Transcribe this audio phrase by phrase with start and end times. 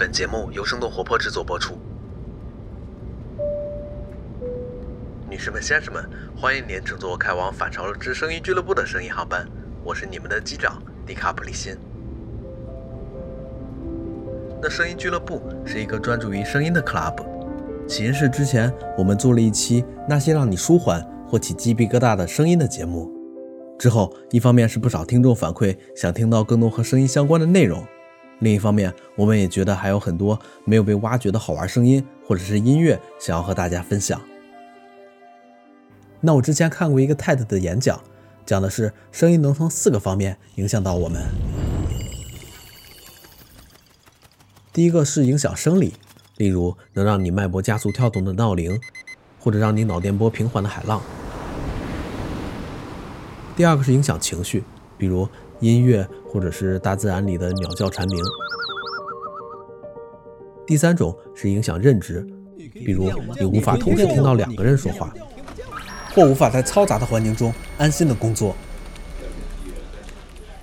[0.00, 1.76] 本节目由生动活泼制作播出。
[5.28, 6.02] 女士们、先生们，
[6.34, 9.46] 欢迎您乘坐开往反潮流之声音俱乐部的声音航班，
[9.84, 11.76] 我是你们的机长迪卡普里辛。
[14.62, 17.22] 那声音俱乐部是一个专注于声音的 club，
[17.86, 23.12] 起因是之前我们做了一期那些让你舒缓或起鸡皮疙瘩的声音的节目，
[23.78, 27.84] 之后一方面是不少听众反馈想听到更多和声音相关的内容，
[28.40, 34.20] 另一方面我们也觉得还有很多没有被挖掘的好玩声音或者是音乐想要和大家分享。
[36.20, 37.98] 那我之前看过一个 TED 的演讲，
[38.44, 41.22] 讲的是声音能从四个方面影响到我们。
[44.72, 45.94] 第一个是影响生理，
[46.36, 48.78] 例如能让你脉搏加速跳动的闹铃，
[49.38, 51.02] 或者让你脑电波平缓的海浪。
[53.56, 54.62] 第二个是影响情绪，
[54.96, 55.28] 比如
[55.60, 58.18] 音乐或者是大自然里的鸟叫蝉鸣。
[60.66, 62.26] 第三种是影响认知，
[62.72, 65.12] 比如你无法同时听到两个人说话，
[66.14, 68.54] 或无法在嘈杂的环境中安心的工作。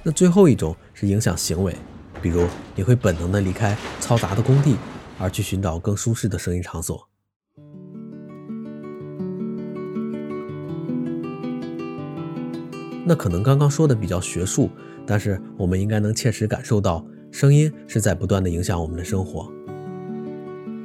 [0.04, 1.76] 那最后一种是影响行为。
[2.20, 4.76] 比如，你会本能的离开嘈杂的工地，
[5.20, 7.07] 而去寻找更舒适的声音场所。
[13.08, 14.70] 那可能刚刚说的比较学术，
[15.06, 19.50] 但是我们应该能切实感受到，声音是在不断的影响我们的生活。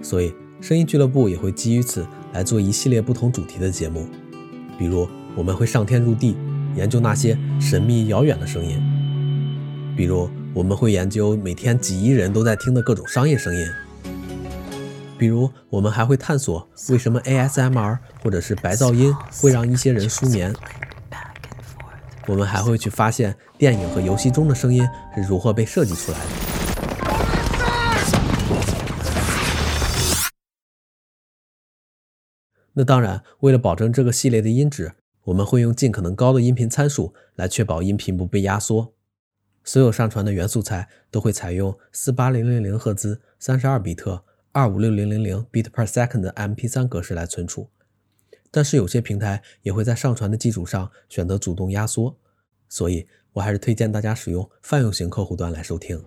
[0.00, 4.06] 所以，声音俱乐部也会基于此来做一系列不同主题的节目。
[4.78, 6.36] 比如，我们会上天入地，
[6.76, 8.80] 研究那些神秘遥远的声音。
[9.96, 10.30] 比如。
[10.54, 13.66] 我们会研究每天几亿人都在听的各种商业声音，
[15.16, 20.54] 比如我们还会探索为什么 ASMR 或者是白噪音会让一些人失眠。
[22.28, 26.24] 我们还会去发现电影和游戏中的声音是如何被设计出来的。
[32.74, 34.94] 那当然，为了保证这个系列的音质，
[35.24, 38.94] 我们会用尽可能高的音频参数来确保音频不被压缩。
[39.62, 47.68] 所有上传的元素材都会采用四八零零零赫兹、三十二比特、二五六零零零 bit per second 的 MP3 格式来存储，
[48.54, 52.14] 但是有些平台也会在上传的基础上选择主动压缩，
[52.68, 55.98] 所以我还是推荐大家使用泛用型客户端来收听。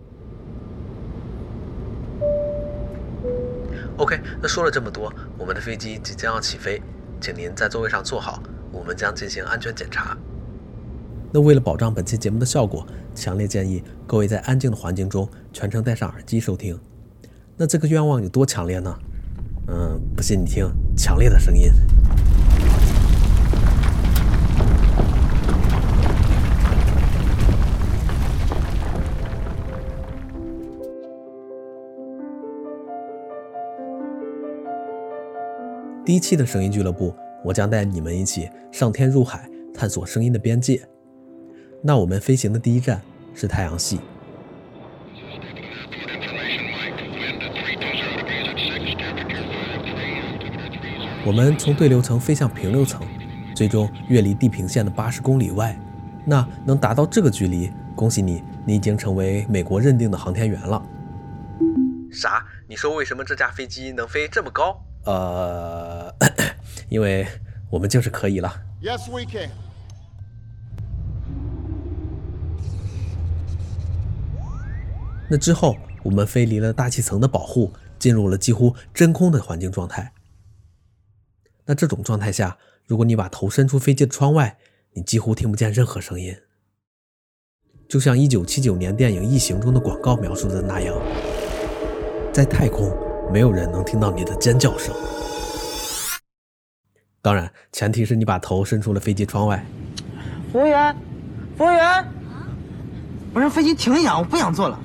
[3.96, 6.80] OK，那说了这么多，我们的飞机即将要起飞，
[7.20, 8.40] 请您在座位上坐好，
[8.70, 10.16] 我们将进行安全检查。
[11.32, 16.78] 那为了保障本期节目的效果，强烈建议各位在安静的环境中全程戴上耳机收听。
[17.56, 18.96] 那这个愿望有多强烈呢？
[19.68, 21.72] 嗯，不信你听强烈的声音。
[36.06, 37.12] 第一期的声音俱乐部，
[37.42, 40.80] 我将带你们一起上天入海，探索声音的边界。
[41.82, 43.02] 那我们飞行的第一站
[43.34, 43.98] 是太阳系。
[51.24, 53.04] 我们从对流层飞向平流层，
[53.52, 55.76] 最终越离地平线的八十公里外。
[56.24, 60.80] 那能达到这个距离，恭喜你，你已经成为美国认定的航天员了。
[62.12, 62.46] 啥？
[62.68, 64.85] 你说为什么这架飞机能飞这么高？
[65.06, 66.14] 呃，
[66.90, 67.26] 因为
[67.70, 68.62] 我们就是可以了。
[68.82, 69.48] Yes, we can.
[75.30, 80.12] 那之后，我们飞离了大气层的保护，进入了几乎真空的环境状态。
[81.64, 84.58] 那这种状态下，如果你把头伸出飞机的窗外，
[84.92, 86.36] 你几乎听不见任何声音，
[87.88, 90.96] 就像1979年电影《异形》中的广告描述的那样，
[92.32, 92.90] 在太空，
[93.32, 94.94] 没有人能听到你的尖叫声。
[97.20, 99.64] 当然，前提是你把头伸出了飞机窗外。
[100.52, 100.96] 服务员，
[101.58, 102.04] 服务员，
[103.34, 104.80] 我让飞机停一下，我不想坐了。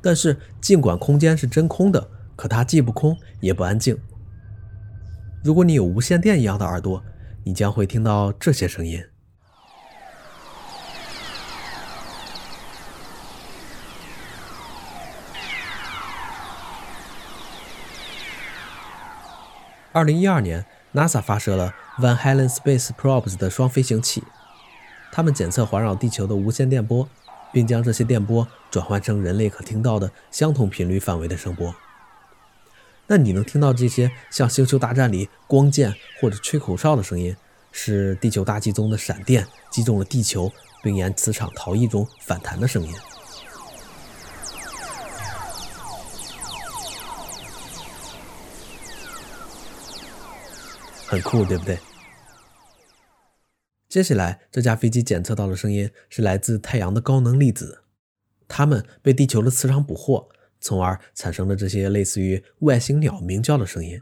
[0.00, 3.96] 但是，尽管空间是真空的，可它既不空也不安静。
[5.44, 7.04] 如果你有无线电一样的耳朵，
[7.44, 9.04] 你将会听到这些声音。
[19.94, 24.24] 二零一二年，NASA 发射了 Van Halen Space Probes 的双飞行器，
[25.12, 27.08] 它们检测环绕地球的无线电波。
[27.52, 31.72] 并将这些电波转换成人类可听到的相同频率范围的声波。
[33.06, 37.36] 那你能听到这些像《星球大战》里光剑或者吹口哨的声音，
[37.70, 40.50] 是地球大气中的闪电击中了地球，
[40.82, 42.92] 并沿磁场逃逸中反弹的声音。
[51.06, 51.78] 很酷，对不对？
[53.88, 57.82] 接下来，这架飞机检测到的声音是来自太阳的高能粒子，
[58.48, 60.28] 它们被地球的磁场捕获，
[60.60, 64.00] 从而产生了这些类似于外星鸟鸣叫的声音。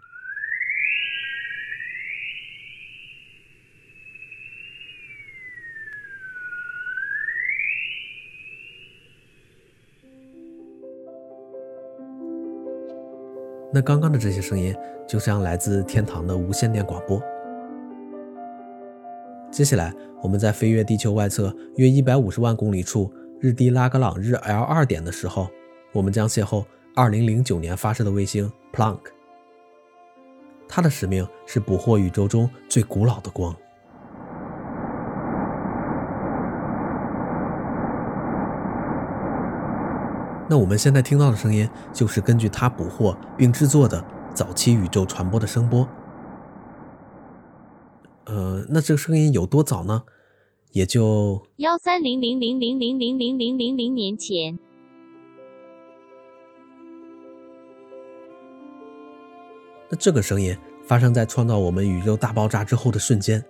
[13.82, 14.75] 刚刚的这些声音，
[15.06, 17.20] 就像来自天堂的无线电广播。
[19.50, 19.93] 接下来，
[20.23, 25.49] 我们在飞越地球外侧约一百五十万公里处日地拉格朗日 L 二点的时候，
[25.93, 26.64] 我们将邂逅
[26.94, 29.00] 二零零九年发射的卫星 Planck。
[30.69, 33.55] 它的使命是捕获宇宙中最古老的光。
[40.52, 44.04] 那我们现在听到的声音，就是根据它捕获并制作的
[44.34, 45.88] 早期宇宙传播的声波。
[48.26, 50.02] 呃，那这个声音有多早呢？
[50.72, 54.58] 也就幺三零零零零零零零零零零年前。
[59.88, 63.43] 那这个声音发生在创造我们宇宙大爆炸之后的瞬间，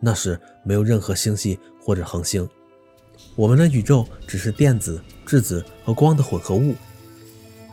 [0.00, 2.48] 那时没有任何星系或者恒星。
[3.36, 6.74] 我们的宇宙只是电子、质子和光的混合物，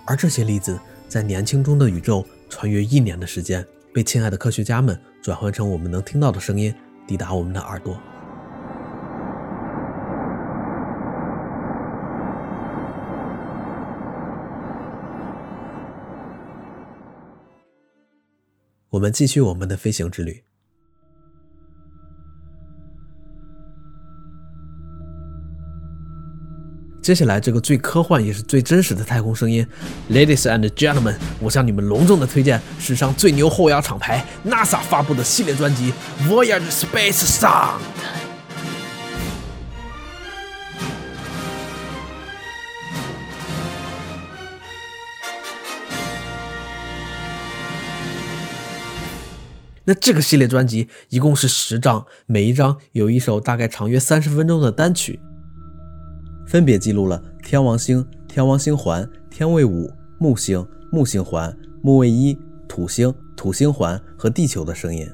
[0.06, 0.78] 而这些粒子
[1.08, 6.76] 在年轻中的宇宙穿越一年的时间，被亲爱的科学家们转换成我们能听到的声音，
[7.08, 7.98] 抵达我们的耳朵。
[18.90, 20.44] 我们继续我们的飞行之旅。
[27.04, 29.68] 接下来，这个最科幻也是最真实的太空声音
[30.10, 35.94] ，Ladies and Gentlemen，我向你们隆重的推荐史上最牛后摇厂牌 NASA 发布的系列专辑
[36.30, 37.72] 《Voyage Space Sound》。
[49.84, 55.20] 那这个系列专辑一共是十张，每一张有一首大概长约三十分钟的单曲。
[56.46, 62.38] 分别记录了天王星、天王星环、天卫五、木星、木星环、木卫一、
[62.68, 65.10] 土星、土星环和地球的声音。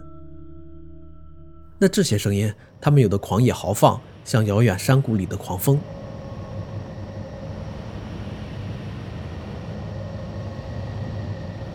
[1.78, 5.78] 那这些声音，它们有的狂野豪放，像遥远山谷里的狂风；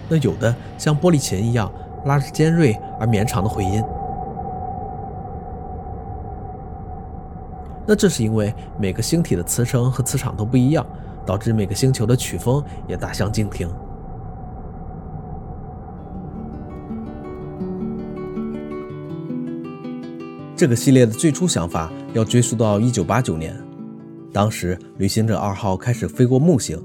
[0.09, 1.73] 那有的像玻璃琴一样，
[2.05, 3.83] 拉着尖锐而绵长的回音。
[7.87, 10.87] 那这是因为每个星体的磁层和磁场都不一样，
[11.27, 13.69] 导致每个星球的曲风也大相径庭。
[20.57, 23.55] 这个系列的最初想法要追溯到1989年，
[24.33, 26.81] 当时旅行者二号开始飞过木星，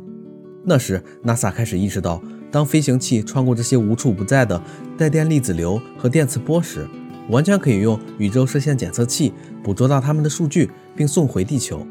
[0.66, 4.62] 那时 NASA 开始意识到，当飞行器穿过这些无处不在的
[4.98, 6.86] 带电粒子流和电磁波时，
[7.30, 9.32] 完全可以用宇宙射线检测器
[9.64, 11.86] 捕捉到它们的数据，并送回地球，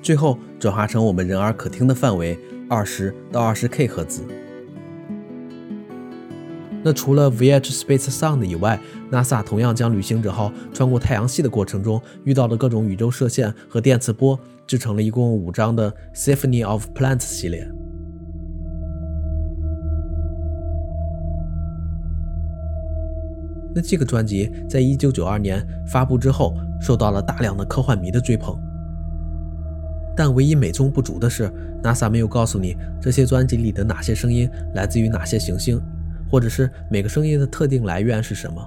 [0.00, 4.22] 最后转化成我们人耳可听的范围二十到二十 K 赫兹。
[6.84, 8.80] 那除了 VH Space Sound 以外
[9.10, 17.68] ，NASA 同样将旅行者号穿过太阳系的过程中遇到的各种宇宙射线和电磁波制成了一共五张的 Symphony of Plants 系列。
[23.80, 28.58] 这个专辑在一九九二年发布之后，受到了大量的科幻迷的追捧。
[30.16, 31.48] 但唯一美中不足的是
[31.82, 35.80] ，NASA 没有告诉你这些专辑里的哪些声音来自于哪些行星，
[36.28, 38.60] 或者是每个声音的特定来源是什么。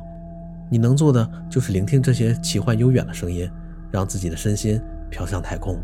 [0.69, 3.49] 你能做的就是聆听这些奇幻悠远的声音，
[3.91, 5.77] 让自己的身心飘向太空。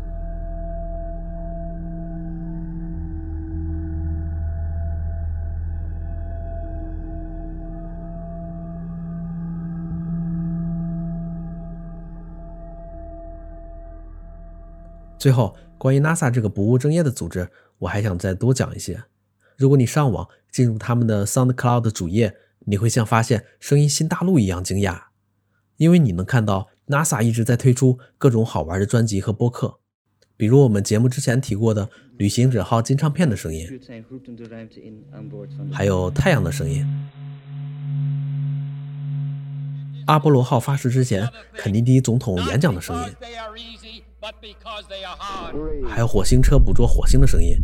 [15.18, 17.48] 最后，关于 NASA 这个不务正业的组织，
[17.78, 19.02] 我还想再多讲一些。
[19.56, 25.02] 如果你上网进入他们的 SoundCloud 主页，你会像发现声音新大陆一样惊讶，
[25.76, 29.80] 因为你能看到 NASA 一直在推出各种好玩的专辑和播客，
[30.36, 33.68] 比如我们节目之前提过的旅行者号金唱片的声音，
[35.72, 36.86] 还有太阳的声音，
[40.06, 43.14] 阿波罗号发射之前肯尼迪总统演讲的声音。
[45.88, 47.56] 还有火星车捕捉火星的声音，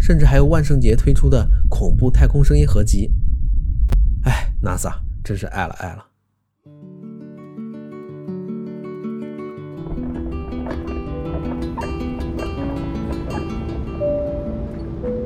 [0.00, 3.12] 甚至还有万圣节推出的恐怖太空声音合集。
[4.24, 4.92] 哎，NASA
[5.22, 6.06] 真是爱了爱了。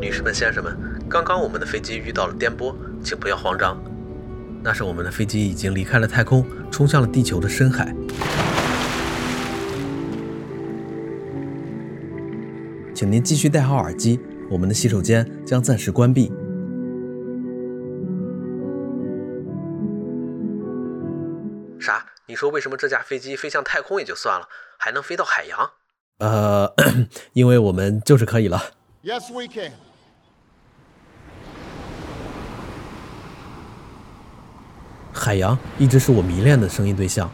[0.00, 0.76] 女士们、先生们，
[1.08, 3.76] 刚刚我们的飞机遇到了颠簸，请不要慌张。
[4.62, 7.94] 那是我们的飞机已经离开了太空，冲向了地球的深海。
[12.94, 16.32] 请您继续戴好耳机，我们的洗手间将暂时关闭。
[21.80, 22.04] 啥？
[22.26, 25.70] 你说为什么这架飞机飞向太空也就算了，还能飞到海洋？
[26.18, 26.74] 呃，
[27.32, 28.60] 因为我们就是可以了。
[29.02, 29.72] Yes, we can.
[35.18, 37.30] 海洋一直是我迷恋的声音对象。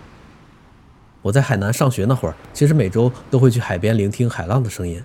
[1.22, 5.02] 我在海南上学那会儿，其实每周都会去海边聆听海浪的声音，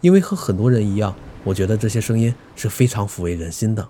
[0.00, 1.14] 因为和很多人一样，
[1.44, 3.88] 我觉得这些声音是非常抚慰人心的。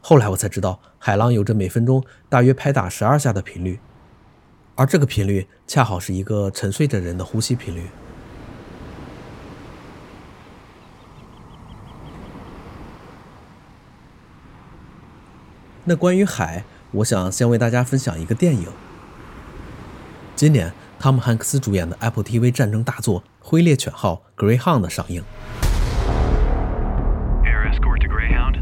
[0.00, 3.80] 后来我才知道，海浪有着每分钟大约拍打十二下的频率，
[4.76, 7.86] 而这个频率恰好是一个沉睡着人的呼吸频率。
[15.88, 16.64] 那关于海，
[16.96, 18.68] 我想先为大家分享一个电影。
[20.34, 25.22] 今年，汤姆汉克斯主演的 Apple TV 战争大作《灰猎犬号》（Greyhound） 的上映。
[27.44, 28.56] Air escort to Greyhound.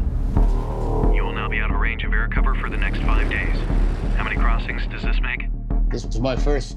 [1.15, 3.55] You will now be out of range of air cover for the next five days.
[4.17, 5.49] How many crossings does this make?
[5.89, 6.73] This was my first.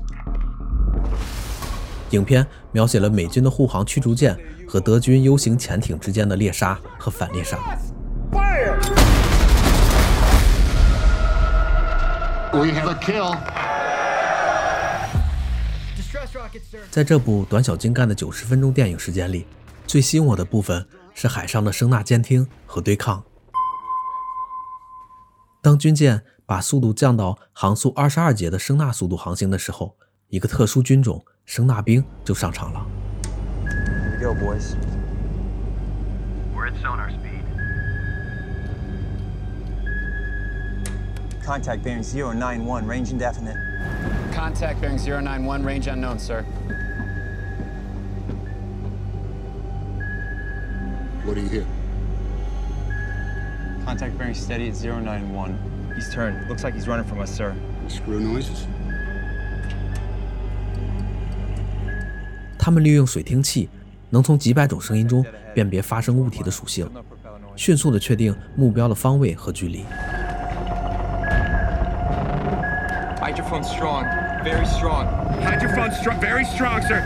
[2.10, 4.38] 影片描写了美军的护航驱逐舰
[4.68, 7.58] 和德军 U 型潜艇之间的猎杀和反猎杀。
[12.52, 13.36] We have a kill.
[16.90, 19.46] 在这部短小精干的九十分钟电影时间里，
[19.86, 23.22] 最吸引我的部分是海上的声纳监听和对抗。
[25.60, 29.94] 当军舰把速度降到航速二十二节的声纳速度航行的时候，
[30.28, 32.86] 一个特殊军种声纳兵就上场了。
[34.18, 34.74] Here we go, boys.
[36.56, 37.27] We're at sonar speed.
[41.47, 43.57] Contact bearing 091, range indefinite.
[44.33, 46.43] Contact bearing 091, range unknown, sir.
[51.25, 51.65] What do you hear?
[53.85, 55.57] Contact bearing steady at 091.
[55.95, 56.47] He's turned.
[56.47, 57.53] Looks like he's running from us, sir.
[57.87, 58.67] Screw noises.
[62.57, 63.69] 他们利用水听器，
[64.09, 66.89] 能从几百种声音中辨别发生物体的属性，
[67.57, 69.83] 迅速地确定目标的方位和距离。
[73.48, 74.04] Hydrophone strong.
[74.44, 75.06] Very strong.
[75.40, 77.00] Hydrophone strong, very strong, sir.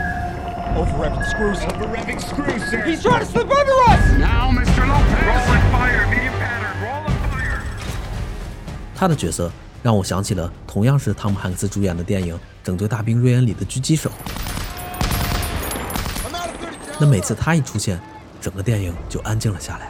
[0.75, 1.63] Over revving screws.
[1.63, 2.83] Over revving screws, sir.
[2.83, 4.17] He's trying to slip under us!
[4.19, 4.85] Now, Mr.
[4.85, 5.23] Lopez.
[5.23, 6.75] Roll and fire, medium pattern.
[6.83, 7.61] Roll and fire.
[8.93, 9.49] 他的角色
[9.81, 14.11] 让我想起了同样是汤姆汉克斯主演的电影《拯救大兵瑞恩》里的狙击手。
[16.99, 17.97] 那每次他一出现，
[18.41, 19.87] 整个电影就安静了下来。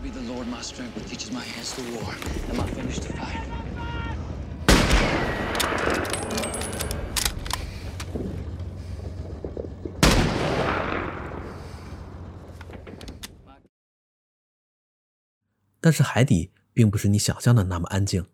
[0.00, 2.14] Be the Lord my strength that teaches my hands to war
[2.48, 3.49] and my fingers to fight.
[15.90, 18.24] 但是海底并不是你想象的那么安静。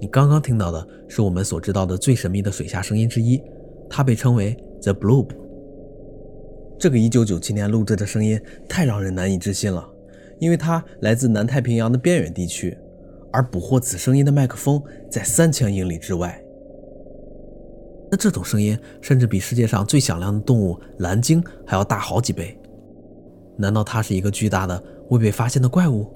[0.00, 3.42] 你刚刚听到的是我们所知道的最神秘的水下声音之一，
[3.90, 5.32] 它被称为 The Bloop。
[6.78, 9.86] 这个1997年录制的声音太让人难以置信了，
[10.38, 12.74] 因为它来自南太平洋的边远地区，
[13.30, 16.41] 而捕获此声音的麦克风在三千英里之外。
[18.12, 22.54] 那这种声音甚至比世界上最响亮的动物蓝鲸还要大好几倍。
[23.56, 26.06] 难道它是一个巨大的未被发现的怪物？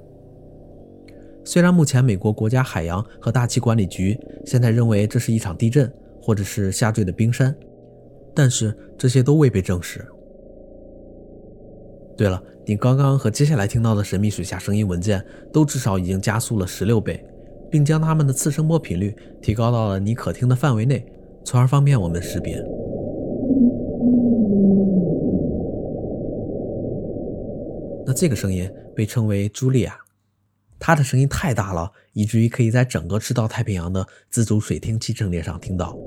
[1.43, 7.55] 虽然目前美国国家海洋和大气管理局现在认为这是一场地震或者是下坠的冰山，
[8.35, 10.05] 但是这些都未被证实。
[12.15, 17.25] 对了，你刚刚和接下来听到的神秘水下声音文件都至少已经加速了十六倍，
[17.71, 21.03] 并将它们的次声波频率提高到了你可听的范围内，
[21.47, 22.61] 从而方便我们识别。
[28.05, 29.97] 那这个声音被称为茱莉亚，
[30.77, 35.97] 它的声音太大了，以至于可以在整个赤道太平洋的自主水听器阵列上听到。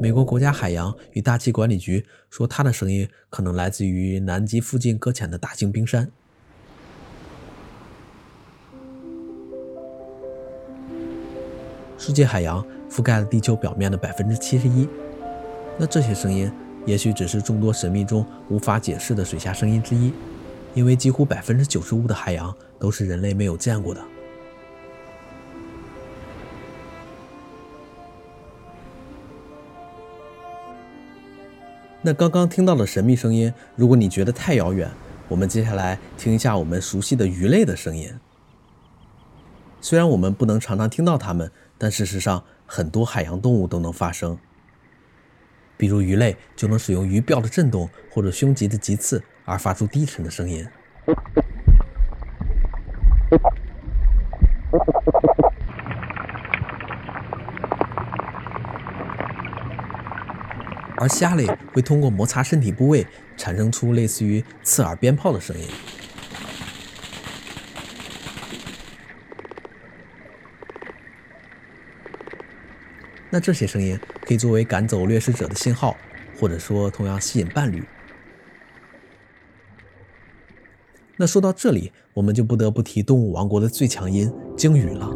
[0.00, 6.08] 美国国家海洋与大气管理局说，它的声音可能来自于南极附近搁浅的大型冰山。
[12.04, 14.88] 世界海洋覆盖了地球表面的百分之七十一。
[15.78, 16.52] 那这些声音
[16.84, 20.12] 也许只是众多神秘中无法解释的水下声音之一，
[20.74, 24.00] 因为几乎百分之九十五的海洋都是人类没有见过的。
[32.02, 34.90] 那刚刚听到的神秘声音，如果你觉得太遥远，
[35.28, 38.12] 我们接下来听一下我们熟悉的鱼类的声音。
[39.80, 41.50] 虽然我们不能常常听到它们，
[41.82, 44.38] 但事实上很多海洋动物都能发声。
[45.76, 50.64] 比如鱼类就能使用鱼鳔的震动或者胸鳍的棘刺而发出低沉的声音。
[60.98, 63.04] 而虾类会通过摩擦身体部位，
[63.36, 65.66] 产生出类似于刺耳鞭炮的声音。
[73.34, 75.96] 那这些声音可以作为赶走掠食者的信号，
[76.38, 77.82] 或者说同样吸引伴侣。
[81.16, 85.10] 那说到这里，我们就不得不提动物王国的最强音——鲸鱼了。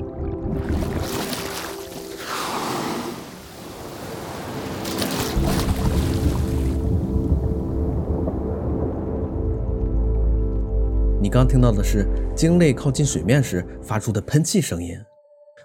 [11.21, 14.99] 你刚听到的是鲸类靠近水面时发出的喷气声音。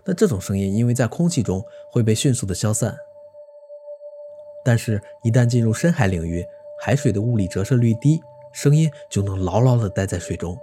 [0.03, 2.98] 那这种声音因为在空气中会被迅速的消散，
[4.63, 6.46] 但是，一旦进入深海领域，
[6.79, 8.20] 海水的物理折射率低，
[8.51, 10.58] 声音就能牢牢的待在水中。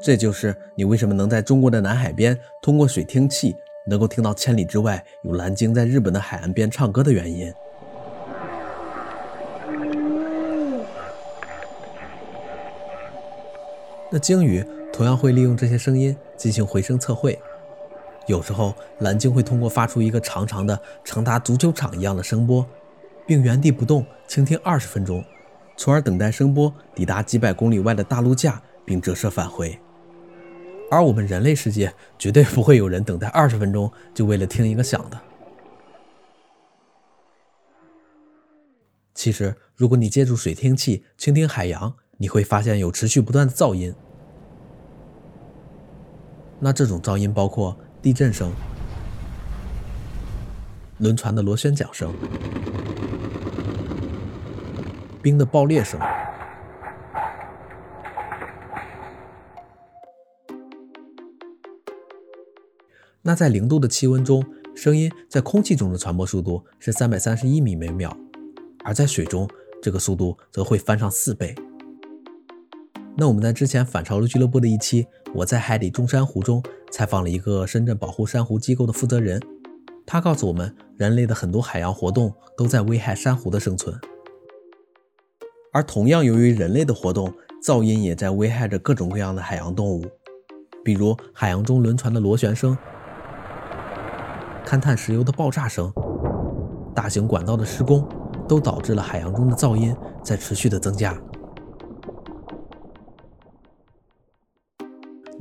[0.00, 3.56] 这就是你为什么能在中国的南海边通过水听器，
[3.86, 7.52] 能够听到千里之外有蓝鲸在日本的海岸边唱歌的原因。
[14.14, 17.36] 那鲸鱼同样会利用这些声音进行回声测绘。
[18.28, 22.64] 有时候，蓝鲸会通过发出一个长长的、长达足球场一样的声波，
[23.26, 25.24] 并原地不动倾听二十分钟，
[25.76, 29.76] 从而等待声波抵达几百公里外的大陆架并折射返回。
[30.92, 35.20] 而我们人类世界绝对不会有人等待二十分钟就为了听一个响的。
[39.12, 43.92] 其实，如果你借助水听器倾听海洋，你会发现有持续不断的噪音。
[46.64, 48.50] 那这种噪音包括地震声、
[50.96, 52.10] 轮船的螺旋桨声、
[55.20, 56.00] 冰的爆裂声。
[63.20, 64.42] 那在零度的气温中，
[64.74, 68.16] 声音在空气中的传播速度是三百三十一米每秒，
[68.86, 69.46] 而在水中，
[69.82, 71.54] 这个速度则会翻上四倍。
[73.16, 79.40] 那我们在之前反潮流俱乐部的一期《我在海底中珊瑚》中采访了一个深圳保护珊瑚机构的负责人，
[80.04, 83.96] 他告诉我们，人类的很多海洋活动都在危害珊瑚的生存，
[85.72, 87.32] 而同样由于人类的活动，
[87.64, 90.04] 噪音也在危害着各种各样的海洋动物，
[90.84, 92.76] 比如海洋中轮船的螺旋声、
[94.66, 95.92] 勘探石油的爆炸声、
[96.92, 98.04] 大型管道的施工，
[98.48, 101.16] 都导致了海洋中的噪音在持续的增加。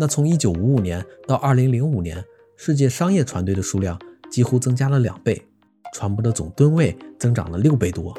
[0.03, 2.21] 那从1955年到2005年，
[2.57, 3.97] 世界商业船队的数量
[4.29, 5.47] 几乎增加了两倍，
[5.93, 8.13] 船舶的总吨位增长了六倍多。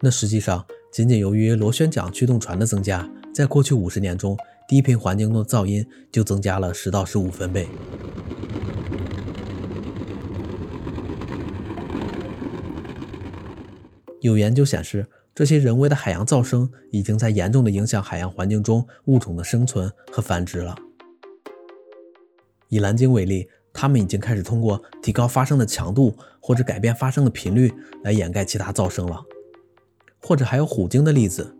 [0.00, 7.66] 那实际上，仅仅由于螺旋桨驱动船的增加，在过去五十年中，低频环境中的噪音就增加了十到十五分贝。
[14.20, 15.04] 有研究显示，
[15.34, 20.76] 这些人为的海洋噪声已经在严重的影响海洋环境中物种的生存和繁殖了。
[22.68, 29.22] 以蓝鲸为例，它们已经开始通过提高发声的强度或者改变发声的频率来掩盖其他噪声了。
[30.20, 31.56] 或者还有虎鲸的例子，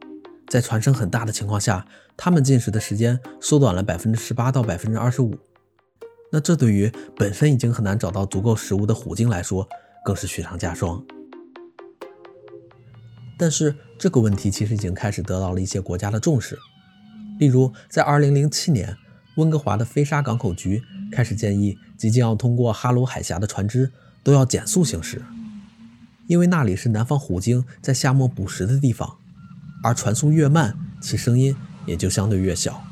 [0.48, 5.38] 在船声很大的情况下，它们进食的时间缩短了百分之十八到百分之二十五。
[6.30, 9.66] 那这对于本身已经很难找到足够食物的虎鲸来说，
[10.04, 11.02] 更是雪上加霜。
[13.38, 16.58] 但是这个问题其实已经开始得到了一些国家的重视，
[17.38, 18.96] 例如在二零零七年，
[19.36, 20.82] 温哥华的飞沙港口局。
[21.10, 23.90] 开始建议，即将要通过哈罗海峡的船只
[24.22, 25.22] 都要减速行驶，
[26.26, 29.16] 因为那里是南方虎鲸在夏末捕食的地方，
[29.82, 32.82] 而船速越慢，其声音也就相对越小。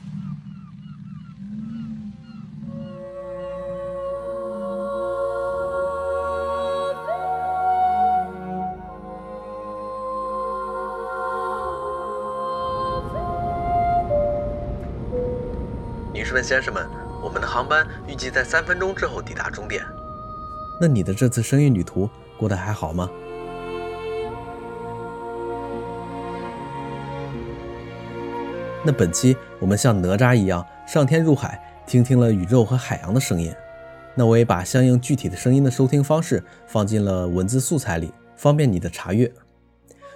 [16.12, 16.88] 女士们、先生们，
[18.16, 19.84] 预计在三分钟之后抵达终点。
[20.80, 23.10] 那你的这次声音旅途过得还好吗？
[28.82, 33.54] 那本期我们像哪吒一样上天入海，听听了宇宙和海洋的声音。
[34.14, 39.30] 那我也把相应具体的声音的收听方式放进了文字素材里，方便你的查阅。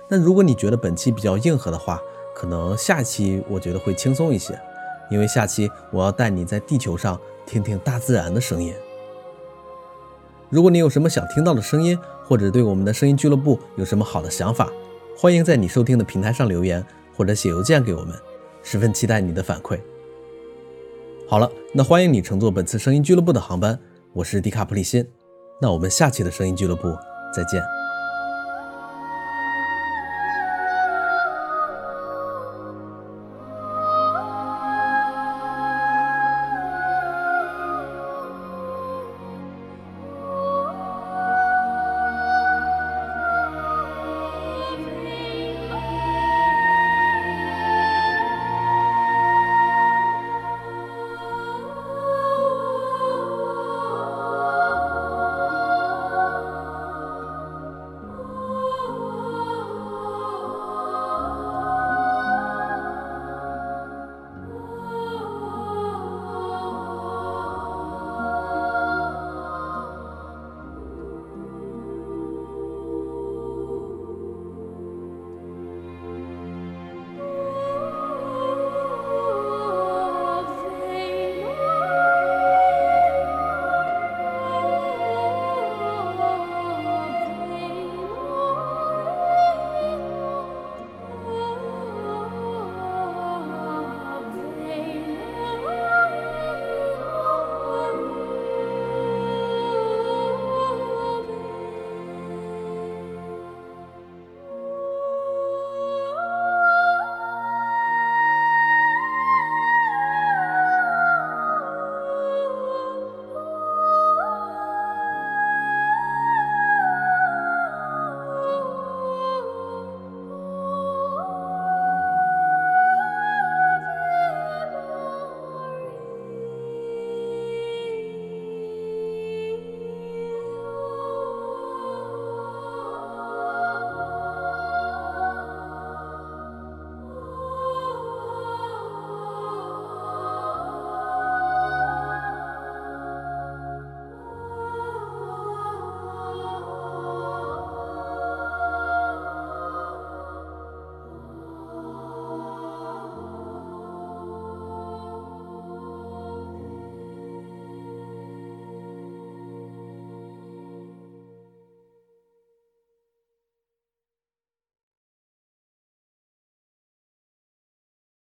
[0.09, 2.01] 那如果你觉得本期比较硬核的话，
[2.35, 4.59] 可能下期我觉得会轻松一些，
[5.11, 8.73] 因为下期我要带你在地球上听听大自然的声音。
[10.49, 14.71] 如果你有什么想听到的声音，或者对我们的声音俱乐部有什么好的想法，
[15.17, 16.85] 欢迎在你收听的平台上留言，
[17.17, 18.15] 或者写邮件给我们。
[18.63, 19.81] 十分期待你的反馈。
[21.27, 23.77] 好了，那欢迎你乘坐本次声音俱乐部的航班，
[24.13, 25.05] 我是迪卡普里辛。
[25.61, 26.97] 那我们下期的声音俱乐部
[27.35, 27.80] 再见。